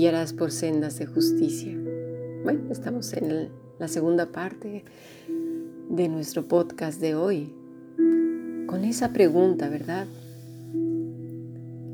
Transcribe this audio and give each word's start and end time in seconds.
guiarás 0.00 0.32
por 0.32 0.50
sendas 0.50 0.98
de 0.98 1.04
justicia. 1.04 1.76
Bueno, 2.42 2.72
estamos 2.72 3.12
en 3.12 3.50
la 3.78 3.86
segunda 3.86 4.32
parte 4.32 4.82
de 5.90 6.08
nuestro 6.08 6.48
podcast 6.48 7.02
de 7.02 7.14
hoy, 7.14 7.52
con 8.66 8.86
esa 8.86 9.12
pregunta, 9.12 9.68
¿verdad? 9.68 10.06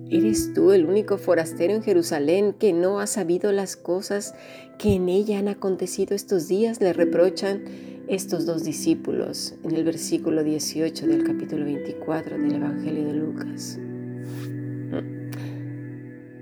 ¿Eres 0.09 0.55
tú 0.55 0.71
el 0.71 0.87
único 0.87 1.19
forastero 1.19 1.75
en 1.75 1.83
Jerusalén 1.83 2.55
que 2.57 2.73
no 2.73 3.01
ha 3.01 3.09
sabido 3.09 3.51
las 3.51 3.75
cosas 3.75 4.37
que 4.79 4.95
en 4.95 5.09
ella 5.09 5.41
han 5.41 5.48
acontecido 5.48 6.15
estos 6.15 6.47
días? 6.47 6.80
Le 6.80 6.93
reprochan 6.93 7.65
estos 8.07 8.47
dos 8.47 8.62
discípulos 8.62 9.57
en 9.65 9.73
el 9.75 9.83
versículo 9.83 10.45
18 10.45 11.09
del 11.09 11.25
capítulo 11.25 11.65
24 11.65 12.38
del 12.38 12.55
Evangelio 12.55 13.05
de 13.05 13.15
Lucas. 13.15 13.80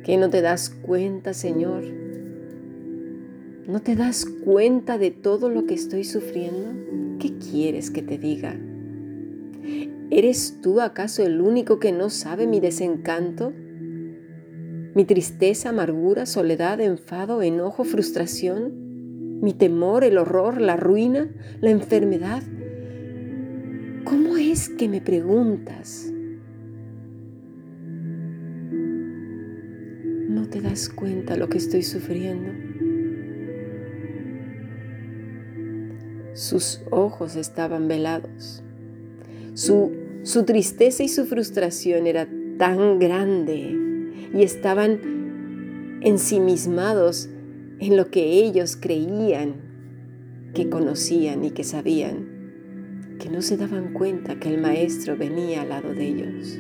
¿Que 0.05 0.19
no 0.19 0.29
te 0.29 0.43
das 0.43 0.69
cuenta, 0.69 1.33
Señor? 1.33 1.83
¿No 3.67 3.81
te 3.81 3.97
das 3.97 4.27
cuenta 4.27 4.99
de 4.99 5.11
todo 5.11 5.49
lo 5.49 5.65
que 5.65 5.73
estoy 5.73 6.05
sufriendo? 6.05 7.19
¿Qué 7.19 7.39
quieres 7.39 7.91
que 7.91 8.03
te 8.03 8.19
diga? 8.19 8.55
¿Eres 10.11 10.61
tú 10.61 10.83
acaso 10.83 11.23
el 11.23 11.41
único 11.41 11.79
que 11.79 11.91
no 11.91 12.11
sabe 12.11 12.47
mi 12.47 12.61
desencanto? 12.61 13.55
¿Mi 14.95 15.07
tristeza, 15.07 15.71
amargura, 15.71 16.27
soledad, 16.27 16.83
enfado, 16.83 17.41
enojo, 17.41 17.85
frustración? 17.85 19.41
¿Mi 19.41 19.55
temor, 19.55 20.05
el 20.05 20.19
horror, 20.19 20.61
la 20.61 20.77
ruina, 20.77 21.31
la 21.63 21.71
enfermedad? 21.71 22.43
¿Cómo 24.05 24.37
es 24.37 24.69
que 24.69 24.87
me 24.87 25.01
preguntas? 25.01 26.14
Das 30.75 30.89
cuenta 30.89 31.37
lo 31.37 31.49
que 31.49 31.59
estoy 31.59 31.85
sufriendo. 31.85 32.51
Sus 36.33 36.83
ojos 36.91 37.37
estaban 37.37 37.87
velados. 37.87 38.65
Su, 39.55 39.93
su 40.25 40.45
tristeza 40.45 41.05
y 41.05 41.09
su 41.09 41.27
frustración 41.27 42.09
era 42.09 42.27
tan 42.59 42.99
grande 42.99 43.79
y 44.35 44.43
estaban 44.43 46.01
ensimismados 46.03 47.29
en 47.79 47.97
lo 47.97 48.11
que 48.11 48.25
ellos 48.25 48.77
creían 48.77 49.55
que 50.55 50.69
conocían 50.69 51.45
y 51.45 51.53
que 51.53 51.63
sabían, 51.63 53.17
que 53.21 53.31
no 53.31 53.43
se 53.43 53.57
daban 53.57 53.93
cuenta 53.93 54.41
que 54.41 54.49
el 54.49 54.61
Maestro 54.61 55.17
venía 55.17 55.63
al 55.63 55.69
lado 55.69 55.95
de 55.95 56.05
ellos. 56.05 56.59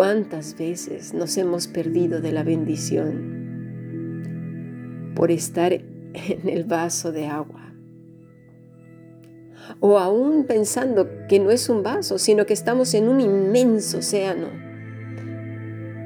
¿Cuántas 0.00 0.56
veces 0.56 1.12
nos 1.12 1.36
hemos 1.36 1.66
perdido 1.66 2.22
de 2.22 2.32
la 2.32 2.42
bendición 2.42 3.52
por 5.14 5.30
estar 5.30 5.74
en 5.74 6.48
el 6.48 6.64
vaso 6.64 7.12
de 7.12 7.26
agua? 7.26 7.74
O 9.78 9.98
aún 9.98 10.46
pensando 10.46 11.06
que 11.28 11.38
no 11.38 11.50
es 11.50 11.68
un 11.68 11.82
vaso, 11.82 12.16
sino 12.18 12.46
que 12.46 12.54
estamos 12.54 12.94
en 12.94 13.10
un 13.10 13.20
inmenso 13.20 13.98
océano, 13.98 14.48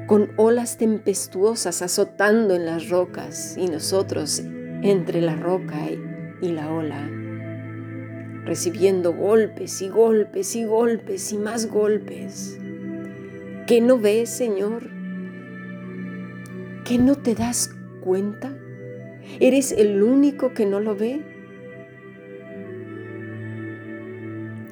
con 0.07 0.31
olas 0.35 0.77
tempestuosas 0.77 1.81
azotando 1.81 2.53
en 2.53 2.65
las 2.65 2.89
rocas 2.89 3.55
y 3.57 3.69
nosotros 3.69 4.41
entre 4.81 5.21
la 5.21 5.37
roca 5.37 5.77
y 6.41 6.49
la 6.49 6.69
ola, 6.69 7.09
recibiendo 8.43 9.13
golpes 9.13 9.81
y 9.81 9.87
golpes 9.87 10.53
y 10.57 10.65
golpes 10.65 11.31
y 11.31 11.37
más 11.37 11.67
golpes. 11.67 12.59
¿Que 13.67 13.81
no 13.81 13.97
ves, 13.97 14.29
Señor? 14.29 14.91
¿Que 16.83 16.99
no 16.99 17.15
te 17.15 17.33
das 17.33 17.73
cuenta? 18.01 18.55
¿Eres 19.39 19.71
el 19.71 20.03
único 20.03 20.53
que 20.53 20.67
no 20.67 20.79
lo 20.79 20.95
ve? 20.95 21.23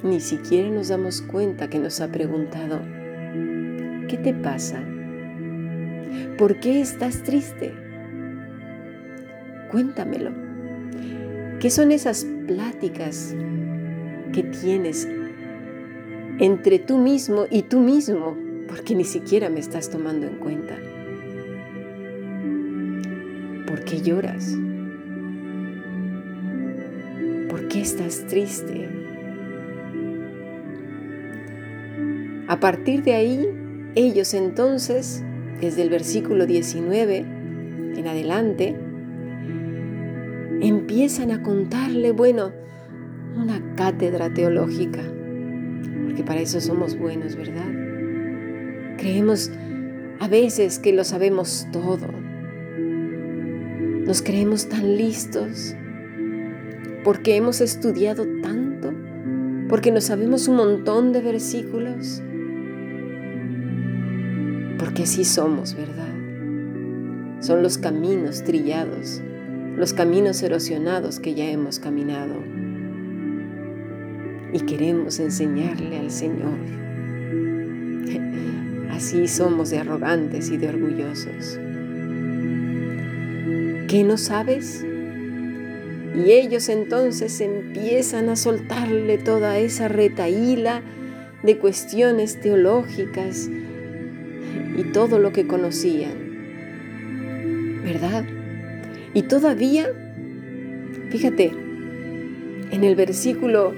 Ni 0.04 0.20
siquiera 0.20 0.68
nos 0.68 0.88
damos 0.88 1.22
cuenta 1.22 1.68
que 1.68 1.80
nos 1.80 2.00
ha 2.00 2.12
preguntado, 2.12 2.82
¿qué 4.08 4.16
te 4.22 4.32
pasa? 4.32 4.80
¿Por 6.38 6.60
qué 6.60 6.80
estás 6.80 7.24
triste? 7.24 7.74
Cuéntamelo. 9.72 10.30
¿Qué 11.58 11.68
son 11.68 11.90
esas 11.90 12.24
pláticas 12.46 13.34
que 14.32 14.44
tienes 14.44 15.08
entre 16.38 16.78
tú 16.78 16.98
mismo 16.98 17.46
y 17.50 17.62
tú 17.62 17.80
mismo 17.80 18.43
porque 18.68 18.94
ni 18.94 19.04
siquiera 19.04 19.50
me 19.50 19.60
estás 19.60 19.90
tomando 19.90 20.26
en 20.26 20.36
cuenta. 20.36 20.76
¿Por 23.66 23.84
qué 23.84 24.00
lloras? 24.00 24.56
¿Por 27.48 27.68
qué 27.68 27.80
estás 27.80 28.26
triste? 28.26 28.88
A 32.46 32.60
partir 32.60 33.02
de 33.02 33.14
ahí, 33.14 33.48
ellos 33.94 34.34
entonces, 34.34 35.24
desde 35.60 35.82
el 35.82 35.88
versículo 35.88 36.46
19 36.46 37.18
en 37.96 38.06
adelante, 38.06 38.76
empiezan 40.60 41.30
a 41.30 41.42
contarle, 41.42 42.12
bueno, 42.12 42.52
una 43.36 43.74
cátedra 43.76 44.32
teológica, 44.32 45.02
porque 46.04 46.22
para 46.24 46.40
eso 46.40 46.60
somos 46.60 46.98
buenos, 46.98 47.36
¿verdad? 47.36 47.93
Creemos 49.04 49.50
a 50.18 50.28
veces 50.28 50.78
que 50.78 50.94
lo 50.94 51.04
sabemos 51.04 51.68
todo. 51.72 52.06
Nos 54.06 54.22
creemos 54.22 54.70
tan 54.70 54.96
listos 54.96 55.76
porque 57.04 57.36
hemos 57.36 57.60
estudiado 57.60 58.24
tanto, 58.40 58.94
porque 59.68 59.92
nos 59.92 60.04
sabemos 60.04 60.48
un 60.48 60.56
montón 60.56 61.12
de 61.12 61.20
versículos, 61.20 62.22
porque 64.78 65.02
así 65.02 65.26
somos, 65.26 65.74
¿verdad? 65.74 66.14
Son 67.40 67.62
los 67.62 67.76
caminos 67.76 68.42
trillados, 68.42 69.20
los 69.76 69.92
caminos 69.92 70.42
erosionados 70.42 71.20
que 71.20 71.34
ya 71.34 71.44
hemos 71.50 71.78
caminado. 71.78 72.36
Y 74.54 74.60
queremos 74.60 75.20
enseñarle 75.20 75.98
al 75.98 76.10
Señor 76.10 76.84
Así 78.94 79.26
somos 79.26 79.70
de 79.70 79.78
arrogantes 79.78 80.50
y 80.50 80.56
de 80.56 80.68
orgullosos. 80.68 81.58
¿Qué 83.88 84.04
no 84.04 84.16
sabes? 84.16 84.86
Y 86.14 86.30
ellos 86.30 86.68
entonces 86.68 87.40
empiezan 87.40 88.28
a 88.28 88.36
soltarle 88.36 89.18
toda 89.18 89.58
esa 89.58 89.88
retaíla 89.88 90.82
de 91.42 91.58
cuestiones 91.58 92.40
teológicas 92.40 93.50
y 94.78 94.84
todo 94.92 95.18
lo 95.18 95.32
que 95.32 95.48
conocían. 95.48 96.12
¿Verdad? 97.82 98.24
Y 99.12 99.22
todavía, 99.22 99.90
fíjate, 101.10 101.50
en 102.70 102.84
el 102.84 102.94
versículo 102.94 103.74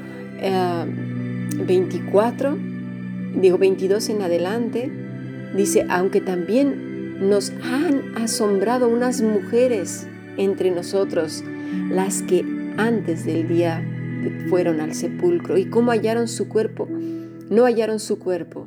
24, 1.67 2.51
eh, 2.51 2.57
digo 3.41 3.57
22 3.57 4.11
en 4.11 4.21
adelante, 4.21 5.06
Dice, 5.55 5.87
aunque 5.89 6.21
también 6.21 7.29
nos 7.29 7.51
han 7.63 8.17
asombrado 8.17 8.89
unas 8.89 9.23
mujeres 9.23 10.07
entre 10.37 10.71
nosotros, 10.71 11.43
las 11.91 12.23
que 12.23 12.45
antes 12.77 13.25
del 13.25 13.49
día 13.49 13.83
fueron 14.49 14.81
al 14.81 14.95
sepulcro. 14.95 15.57
¿Y 15.57 15.71
cómo 15.71 15.91
hallaron 15.93 16.29
su 16.29 16.49
cuerpo? 16.49 16.87
No 17.49 17.65
hallaron 17.65 18.01
su 18.01 18.19
cuerpo. 18.19 18.67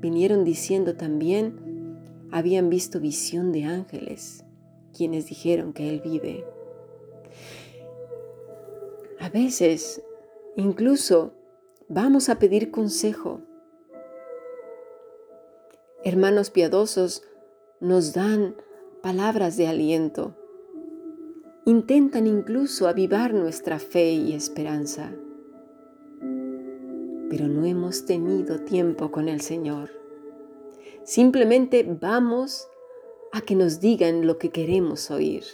Vinieron 0.00 0.44
diciendo 0.44 0.94
también, 0.94 1.98
habían 2.30 2.70
visto 2.70 3.00
visión 3.00 3.52
de 3.52 3.64
ángeles, 3.64 4.44
quienes 4.96 5.26
dijeron 5.26 5.72
que 5.72 5.88
Él 5.90 6.00
vive. 6.02 6.44
A 9.18 9.28
veces, 9.28 10.02
incluso, 10.56 11.34
vamos 11.88 12.28
a 12.28 12.38
pedir 12.38 12.70
consejo 12.70 13.42
hermanos 16.04 16.50
piadosos 16.50 17.22
nos 17.80 18.12
dan 18.12 18.54
palabras 19.02 19.56
de 19.56 19.66
aliento. 19.66 20.36
Intentan 21.64 22.26
incluso 22.26 22.88
avivar 22.88 23.34
nuestra 23.34 23.78
fe 23.78 24.12
y 24.12 24.32
esperanza. 24.32 25.12
Pero 27.28 27.48
no 27.48 27.64
hemos 27.64 28.06
tenido 28.06 28.60
tiempo 28.60 29.10
con 29.10 29.28
el 29.28 29.40
Señor. 29.40 29.90
Simplemente 31.04 31.86
vamos 32.00 32.68
a 33.32 33.40
que 33.40 33.54
nos 33.54 33.80
digan 33.80 34.26
lo 34.26 34.38
que 34.38 34.50
queremos 34.50 35.10
oír. 35.10 35.44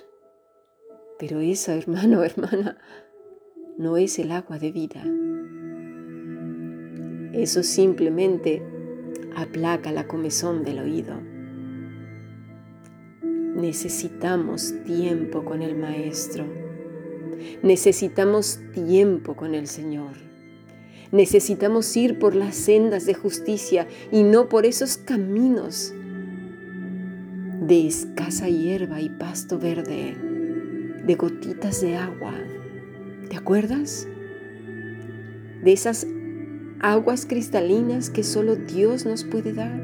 Pero 1.19 1.41
eso, 1.41 1.73
hermano, 1.73 2.23
hermana, 2.23 2.79
no 3.77 3.97
es 3.97 4.19
el 4.19 4.33
agua 4.33 4.59
de 4.59 4.73
vida. 4.73 5.05
Eso 7.33 7.63
simplemente 7.63 8.63
aplaca 9.37 9.93
la 9.93 10.09
comezón 10.09 10.65
del 10.65 10.79
oído. 10.79 11.21
Necesitamos 13.23 14.75
tiempo 14.85 15.45
con 15.45 15.63
el 15.63 15.77
Maestro. 15.77 16.47
Necesitamos 17.63 18.61
tiempo 18.73 19.37
con 19.37 19.55
el 19.55 19.67
Señor. 19.67 20.17
Necesitamos 21.13 21.95
ir 21.97 22.19
por 22.19 22.35
las 22.35 22.57
sendas 22.57 23.05
de 23.05 23.15
justicia 23.15 23.87
y 24.11 24.23
no 24.23 24.49
por 24.49 24.65
esos 24.65 24.97
caminos 24.97 25.95
de 27.61 27.87
escasa 27.87 28.49
hierba 28.49 29.01
y 29.03 29.11
pasto 29.11 29.59
verde, 29.59 30.17
de 31.05 31.15
gotitas 31.15 31.83
de 31.83 31.97
agua. 31.97 32.35
¿Te 33.29 33.37
acuerdas? 33.37 34.09
De 35.63 35.73
esas 35.73 36.07
aguas 36.81 37.27
cristalinas 37.27 38.11
que 38.11 38.23
solo 38.23 38.57
Dios 38.57 39.07
nos 39.07 39.25
puede 39.25 39.53
dar. 39.53 39.81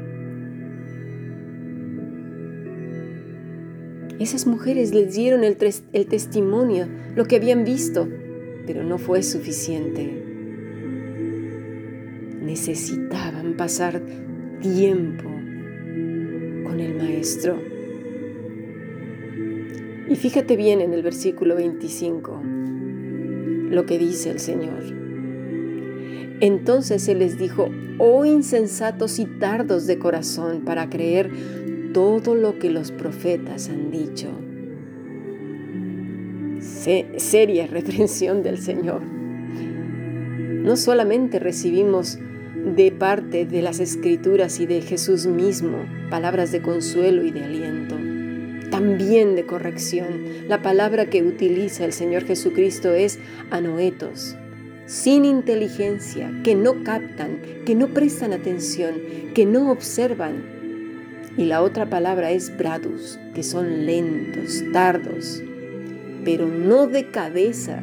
Esas 4.19 4.47
mujeres 4.47 4.93
les 4.93 5.13
dieron 5.13 5.43
el, 5.43 5.57
el 5.93 6.05
testimonio, 6.07 6.87
lo 7.15 7.25
que 7.25 7.35
habían 7.35 7.65
visto, 7.65 8.07
pero 8.65 8.83
no 8.83 8.97
fue 8.97 9.23
suficiente. 9.23 10.23
Necesitaban 12.41 13.55
pasar 13.57 14.01
tiempo 14.61 15.23
con 15.23 16.79
el 16.79 16.95
Maestro. 16.95 17.57
Y 20.07 20.15
fíjate 20.15 20.55
bien 20.55 20.79
en 20.81 20.93
el 20.93 21.01
versículo 21.01 21.55
25 21.55 22.41
lo 23.71 23.85
que 23.85 23.97
dice 23.97 24.29
el 24.29 24.39
Señor. 24.39 25.02
Entonces 26.43 27.01
se 27.01 27.15
les 27.15 27.37
dijo, 27.37 27.69
oh 27.99 28.25
insensatos 28.25 29.17
y 29.17 29.25
tardos 29.25 29.87
de 29.87 29.97
corazón 29.97 30.63
para 30.65 30.89
creer 30.89 31.31
todo 31.93 32.35
lo 32.35 32.59
que 32.59 32.69
los 32.69 32.91
profetas 32.91 33.69
han 33.69 33.91
dicho. 33.91 34.27
seria 37.15 37.65
reprensión 37.67 38.43
del 38.43 38.57
Señor. 38.57 39.03
No 39.03 40.75
solamente 40.75 41.39
recibimos 41.39 42.19
de 42.75 42.91
parte 42.91 43.45
de 43.45 43.61
las 43.61 43.79
escrituras 43.79 44.59
y 44.59 44.65
de 44.65 44.81
Jesús 44.81 45.25
mismo 45.25 45.77
palabras 46.09 46.51
de 46.51 46.61
consuelo 46.61 47.23
y 47.23 47.31
de 47.31 47.45
aliento, 47.45 47.95
también 48.69 49.37
de 49.37 49.45
corrección. 49.45 50.25
La 50.49 50.61
palabra 50.61 51.05
que 51.05 51.23
utiliza 51.23 51.85
el 51.85 51.93
Señor 51.93 52.25
Jesucristo 52.25 52.91
es 52.91 53.17
anoetos, 53.49 54.35
sin 54.85 55.25
inteligencia, 55.25 56.31
que 56.43 56.55
no 56.55 56.83
captan, 56.83 57.39
que 57.65 57.75
no 57.75 57.87
prestan 57.89 58.33
atención, 58.33 58.95
que 59.33 59.45
no 59.45 59.71
observan, 59.71 60.53
y 61.37 61.45
la 61.45 61.63
otra 61.63 61.89
palabra 61.89 62.31
es 62.31 62.55
bradus, 62.55 63.19
que 63.33 63.43
son 63.43 63.85
lentos, 63.85 64.63
tardos, 64.71 65.41
pero 66.23 66.47
no 66.47 66.87
de 66.87 67.09
cabeza, 67.09 67.81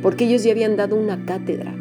porque 0.00 0.24
ellos 0.24 0.44
ya 0.44 0.52
habían 0.52 0.76
dado 0.76 0.96
una 0.96 1.24
cátedra 1.24 1.74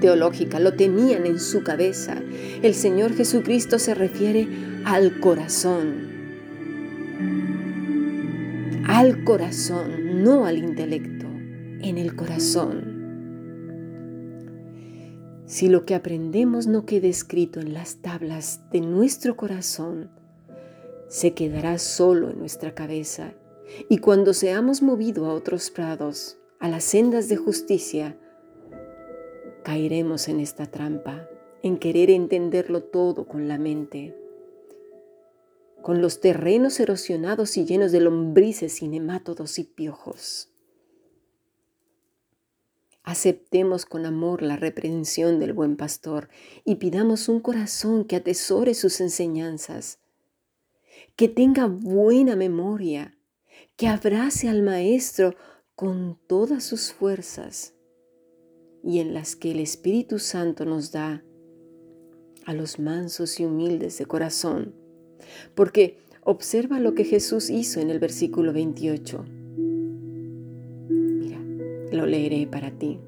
teológica, 0.00 0.60
lo 0.60 0.74
tenían 0.74 1.26
en 1.26 1.38
su 1.38 1.62
cabeza. 1.62 2.16
El 2.62 2.74
Señor 2.74 3.14
Jesucristo 3.14 3.78
se 3.78 3.94
refiere 3.94 4.48
al 4.84 5.20
corazón, 5.20 6.12
al 8.86 9.24
corazón, 9.24 10.22
no 10.22 10.46
al 10.46 10.58
intelecto, 10.58 11.26
en 11.80 11.98
el 11.98 12.14
corazón. 12.14 12.93
Si 15.46 15.68
lo 15.68 15.84
que 15.84 15.94
aprendemos 15.94 16.66
no 16.66 16.86
queda 16.86 17.06
escrito 17.06 17.60
en 17.60 17.74
las 17.74 17.96
tablas 17.96 18.62
de 18.72 18.80
nuestro 18.80 19.36
corazón, 19.36 20.10
se 21.08 21.34
quedará 21.34 21.78
solo 21.78 22.30
en 22.30 22.38
nuestra 22.38 22.74
cabeza. 22.74 23.34
Y 23.90 23.98
cuando 23.98 24.32
seamos 24.32 24.80
movidos 24.80 25.28
a 25.28 25.34
otros 25.34 25.70
prados, 25.70 26.38
a 26.60 26.68
las 26.68 26.84
sendas 26.84 27.28
de 27.28 27.36
justicia, 27.36 28.16
caeremos 29.64 30.28
en 30.28 30.40
esta 30.40 30.66
trampa, 30.66 31.28
en 31.62 31.76
querer 31.76 32.10
entenderlo 32.10 32.82
todo 32.82 33.26
con 33.26 33.46
la 33.46 33.58
mente. 33.58 34.16
Con 35.82 36.00
los 36.00 36.20
terrenos 36.20 36.80
erosionados 36.80 37.58
y 37.58 37.66
llenos 37.66 37.92
de 37.92 38.00
lombrices 38.00 38.80
y 38.80 38.88
nemátodos 38.88 39.58
y 39.58 39.64
piojos. 39.64 40.53
Aceptemos 43.04 43.84
con 43.84 44.06
amor 44.06 44.40
la 44.40 44.56
reprensión 44.56 45.38
del 45.38 45.52
buen 45.52 45.76
pastor 45.76 46.30
y 46.64 46.76
pidamos 46.76 47.28
un 47.28 47.40
corazón 47.40 48.06
que 48.06 48.16
atesore 48.16 48.72
sus 48.72 48.98
enseñanzas, 49.02 49.98
que 51.14 51.28
tenga 51.28 51.66
buena 51.66 52.34
memoria, 52.34 53.18
que 53.76 53.88
abrace 53.88 54.48
al 54.48 54.62
Maestro 54.62 55.36
con 55.76 56.18
todas 56.26 56.64
sus 56.64 56.94
fuerzas 56.94 57.74
y 58.82 59.00
en 59.00 59.12
las 59.12 59.36
que 59.36 59.50
el 59.50 59.60
Espíritu 59.60 60.18
Santo 60.18 60.64
nos 60.64 60.90
da 60.90 61.22
a 62.46 62.54
los 62.54 62.78
mansos 62.78 63.38
y 63.38 63.44
humildes 63.44 63.98
de 63.98 64.06
corazón. 64.06 64.74
Porque 65.54 65.98
observa 66.22 66.80
lo 66.80 66.94
que 66.94 67.04
Jesús 67.04 67.50
hizo 67.50 67.80
en 67.80 67.90
el 67.90 67.98
versículo 67.98 68.54
28 68.54 69.43
lo 71.94 72.06
leeré 72.06 72.46
para 72.46 72.70
ti. 72.72 73.00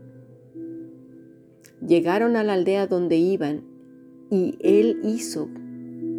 Llegaron 1.86 2.36
a 2.36 2.42
la 2.42 2.54
aldea 2.54 2.86
donde 2.86 3.16
iban 3.16 3.62
y 4.30 4.56
él 4.60 5.00
hizo 5.04 5.48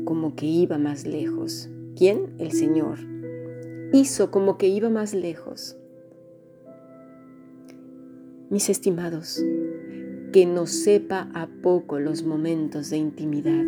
como 0.06 0.36
que 0.36 0.46
iba 0.46 0.78
más 0.78 1.06
lejos. 1.06 1.69
¿Quién? 1.96 2.36
El 2.38 2.52
Señor. 2.52 3.00
Hizo 3.92 4.31
como 4.31 4.58
que 4.58 4.68
iba 4.68 4.90
más 4.90 5.14
lejos. 5.14 5.78
Mis 8.50 8.69
estimados, 8.69 9.44
que 10.31 10.46
nos 10.46 10.69
sepa 10.69 11.30
a 11.34 11.48
poco 11.48 12.00
los 12.00 12.24
momentos 12.24 12.90
de 12.90 12.98
intimidad, 12.98 13.66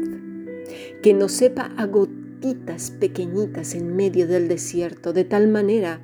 que 1.01 1.13
nos 1.13 1.34
sepa 1.34 1.72
a 1.75 1.86
gotitas 1.86 2.92
pequeñitas 2.92 3.75
en 3.75 3.96
medio 3.96 4.28
del 4.28 4.48
desierto, 4.48 5.12
de 5.12 5.25
tal 5.25 5.48
manera 5.48 6.01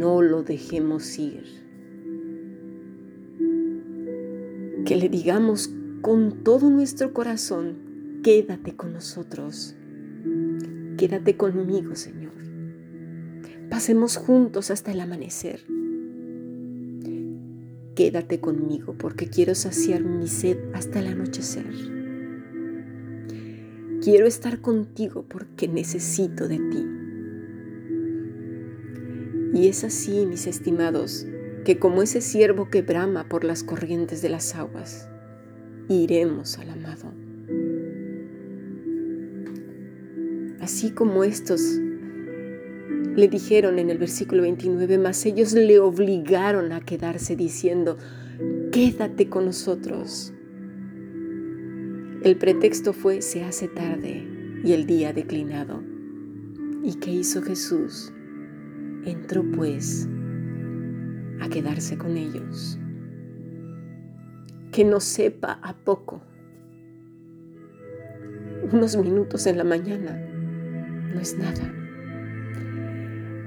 no 0.00 0.22
lo 0.22 0.42
dejemos 0.42 1.18
ir. 1.18 1.60
que 4.90 4.96
le 4.96 5.08
digamos 5.08 5.70
con 6.00 6.42
todo 6.42 6.68
nuestro 6.68 7.12
corazón, 7.12 8.20
quédate 8.24 8.74
con 8.74 8.92
nosotros, 8.92 9.76
quédate 10.96 11.36
conmigo, 11.36 11.94
Señor. 11.94 12.32
Pasemos 13.70 14.16
juntos 14.16 14.72
hasta 14.72 14.90
el 14.90 15.00
amanecer. 15.00 15.60
Quédate 17.94 18.40
conmigo 18.40 18.96
porque 18.98 19.28
quiero 19.28 19.54
saciar 19.54 20.02
mi 20.02 20.26
sed 20.26 20.58
hasta 20.72 20.98
el 20.98 21.06
anochecer. 21.06 21.72
Quiero 24.02 24.26
estar 24.26 24.60
contigo 24.60 25.24
porque 25.28 25.68
necesito 25.68 26.48
de 26.48 26.58
ti. 26.58 26.99
Y 29.52 29.68
es 29.68 29.84
así, 29.84 30.26
mis 30.26 30.46
estimados, 30.46 31.26
que 31.64 31.78
como 31.78 32.02
ese 32.02 32.20
siervo 32.20 32.70
que 32.70 32.82
brama 32.82 33.28
por 33.28 33.44
las 33.44 33.62
corrientes 33.62 34.22
de 34.22 34.28
las 34.28 34.54
aguas, 34.54 35.08
iremos 35.88 36.58
al 36.58 36.70
amado. 36.70 37.12
Así 40.60 40.90
como 40.90 41.24
estos 41.24 41.60
le 43.16 43.28
dijeron 43.28 43.78
en 43.78 43.90
el 43.90 43.98
versículo 43.98 44.42
29, 44.42 44.98
mas 44.98 45.26
ellos 45.26 45.52
le 45.52 45.78
obligaron 45.80 46.72
a 46.72 46.80
quedarse 46.80 47.34
diciendo, 47.34 47.96
quédate 48.70 49.28
con 49.28 49.46
nosotros. 49.46 50.32
El 52.22 52.36
pretexto 52.36 52.92
fue, 52.92 53.22
se 53.22 53.42
hace 53.42 53.66
tarde 53.66 54.26
y 54.62 54.72
el 54.72 54.86
día 54.86 55.12
declinado. 55.12 55.82
¿Y 56.84 56.94
qué 56.94 57.10
hizo 57.10 57.42
Jesús? 57.42 58.12
Entró 59.04 59.44
pues 59.54 60.08
a 61.40 61.48
quedarse 61.48 61.96
con 61.96 62.16
ellos. 62.16 62.78
Que 64.72 64.84
no 64.84 65.00
sepa 65.00 65.58
a 65.62 65.74
poco. 65.74 66.22
Unos 68.72 68.96
minutos 68.96 69.46
en 69.46 69.58
la 69.58 69.64
mañana 69.64 70.12
no 71.12 71.20
es 71.20 71.36
nada. 71.36 71.74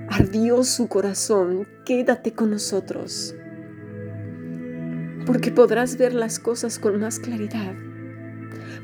Ardió 0.09 0.63
su 0.63 0.87
corazón, 0.87 1.67
quédate 1.85 2.33
con 2.33 2.51
nosotros, 2.51 3.35
porque 5.25 5.51
podrás 5.51 5.97
ver 5.97 6.13
las 6.13 6.39
cosas 6.39 6.77
con 6.77 6.99
más 6.99 7.19
claridad, 7.19 7.73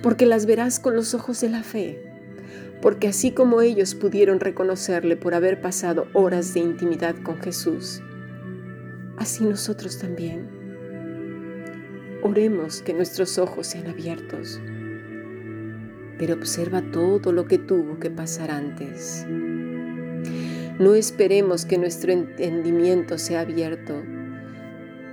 porque 0.01 0.25
las 0.25 0.45
verás 0.45 0.79
con 0.79 0.95
los 0.95 1.13
ojos 1.13 1.41
de 1.41 1.49
la 1.49 1.61
fe, 1.61 2.09
porque 2.81 3.07
así 3.07 3.31
como 3.31 3.62
ellos 3.62 3.95
pudieron 3.95 4.39
reconocerle 4.39 5.17
por 5.17 5.33
haber 5.33 5.62
pasado 5.62 6.07
horas 6.13 6.53
de 6.53 6.62
intimidad 6.62 7.15
con 7.24 7.39
Jesús, 7.41 8.01
así 9.17 9.43
nosotros 9.43 10.00
también. 10.00 10.59
Oremos 12.21 12.81
que 12.81 12.93
nuestros 12.93 13.38
ojos 13.38 13.67
sean 13.67 13.88
abiertos, 13.88 14.59
pero 16.17 16.36
observa 16.36 16.81
todo 16.81 17.31
lo 17.31 17.45
que 17.45 17.57
tuvo 17.57 17.98
que 17.98 18.12
pasar 18.12 18.51
antes 18.51 19.25
No 20.77 20.95
esperemos 20.95 21.65
que 21.65 21.77
nuestro 21.77 22.12
entendimiento 22.12 23.17
sea 23.17 23.41
abierto 23.41 24.03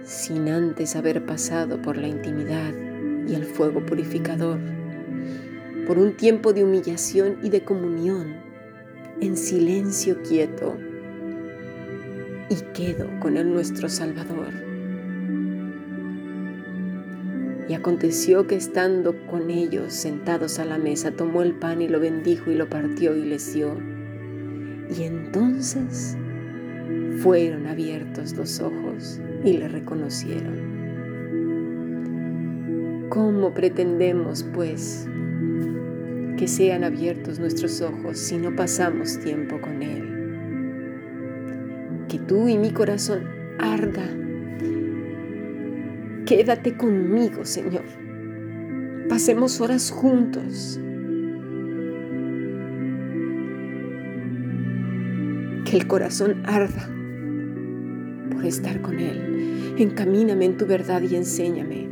sin 0.06 0.48
antes 0.48 0.94
haber 0.94 1.26
pasado 1.26 1.82
por 1.82 1.96
la 1.96 2.06
intimidad 2.06 2.72
y 3.26 3.34
el 3.34 3.44
fuego 3.44 3.84
purificador, 3.84 4.60
por 5.86 5.98
un 5.98 6.16
tiempo 6.16 6.52
de 6.52 6.64
humillación 6.64 7.38
y 7.42 7.50
de 7.50 7.62
comunión, 7.62 8.34
en 9.20 9.36
silencio 9.36 10.20
quieto, 10.22 10.76
y 12.48 12.56
quedo 12.74 13.08
con 13.20 13.36
el 13.36 13.52
nuestro 13.52 13.88
Salvador. 13.88 14.52
Y 17.68 17.74
aconteció 17.74 18.46
que 18.46 18.56
estando 18.56 19.14
con 19.26 19.50
ellos 19.50 19.92
sentados 19.92 20.58
a 20.58 20.64
la 20.64 20.78
mesa, 20.78 21.10
tomó 21.12 21.42
el 21.42 21.54
pan 21.54 21.82
y 21.82 21.88
lo 21.88 21.98
bendijo 21.98 22.50
y 22.50 22.54
lo 22.54 22.68
partió 22.68 23.16
y 23.16 23.24
les 23.24 23.54
dio. 23.54 23.76
Y 24.96 25.02
entonces 25.02 26.16
fueron 27.18 27.66
abiertos 27.66 28.36
los 28.36 28.60
ojos 28.60 29.20
y 29.44 29.54
le 29.54 29.68
reconocieron. 29.68 30.76
¿Cómo 33.08 33.54
pretendemos, 33.54 34.44
pues, 34.54 35.08
que 36.36 36.48
sean 36.48 36.84
abiertos 36.84 37.38
nuestros 37.40 37.80
ojos 37.80 38.18
si 38.18 38.36
no 38.36 38.54
pasamos 38.54 39.18
tiempo 39.18 39.60
con 39.60 39.82
Él? 39.82 40.16
Que 42.08 42.18
tú 42.18 42.48
y 42.48 42.58
mi 42.58 42.70
corazón 42.72 43.24
arda. 43.58 44.08
Quédate 46.26 46.76
conmigo, 46.76 47.44
Señor. 47.44 47.84
Pasemos 49.08 49.60
horas 49.60 49.90
juntos. 49.90 50.80
Que 55.64 55.76
el 55.76 55.86
corazón 55.86 56.42
arda 56.44 56.90
por 58.30 58.44
estar 58.44 58.82
con 58.82 58.98
Él. 58.98 59.74
Encamíname 59.78 60.44
en 60.44 60.56
tu 60.56 60.66
verdad 60.66 61.02
y 61.02 61.16
enséñame. 61.16 61.88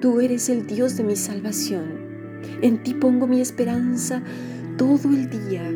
Tú 0.00 0.20
eres 0.20 0.48
el 0.48 0.66
Dios 0.66 0.96
de 0.96 1.04
mi 1.04 1.16
salvación. 1.16 2.07
En 2.62 2.82
ti 2.82 2.94
pongo 2.94 3.26
mi 3.26 3.40
esperanza 3.40 4.22
todo 4.76 5.08
el 5.10 5.28
día. 5.30 5.70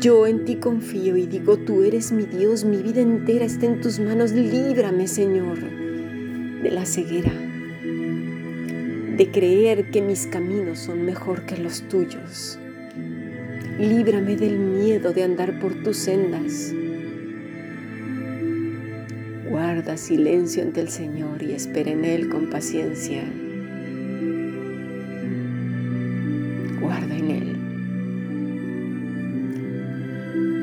Yo 0.00 0.26
en 0.26 0.44
ti 0.44 0.56
confío 0.56 1.16
y 1.16 1.26
digo, 1.26 1.58
tú 1.58 1.82
eres 1.82 2.12
mi 2.12 2.24
Dios, 2.24 2.64
mi 2.64 2.78
vida 2.78 3.00
entera 3.00 3.44
está 3.44 3.66
en 3.66 3.80
tus 3.80 4.00
manos. 4.00 4.32
Líbrame, 4.32 5.06
Señor, 5.06 5.58
de 5.60 6.70
la 6.70 6.84
ceguera, 6.84 7.32
de 9.16 9.30
creer 9.32 9.90
que 9.90 10.02
mis 10.02 10.26
caminos 10.26 10.80
son 10.80 11.04
mejor 11.04 11.46
que 11.46 11.56
los 11.56 11.82
tuyos. 11.82 12.58
Líbrame 13.78 14.36
del 14.36 14.58
miedo 14.58 15.12
de 15.12 15.22
andar 15.22 15.58
por 15.60 15.82
tus 15.82 15.96
sendas 15.96 16.74
Guarda 19.52 19.98
silencio 19.98 20.62
ante 20.62 20.80
el 20.80 20.88
Señor 20.88 21.42
y 21.42 21.52
espera 21.52 21.90
en 21.90 22.06
Él 22.06 22.30
con 22.30 22.48
paciencia. 22.48 23.22